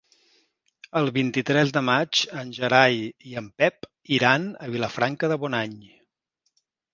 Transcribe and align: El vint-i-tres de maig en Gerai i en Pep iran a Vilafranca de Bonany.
El 1.01 1.09
vint-i-tres 1.17 1.73
de 1.75 1.83
maig 1.89 2.21
en 2.43 2.49
Gerai 2.59 2.97
i 3.33 3.37
en 3.43 3.51
Pep 3.63 3.89
iran 4.19 4.49
a 4.67 4.71
Vilafranca 4.77 5.31
de 5.35 5.39
Bonany. 5.45 5.79